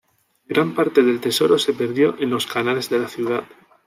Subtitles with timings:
[0.47, 3.43] Gran parte del tesoro se perdió en los canales de la ciudad.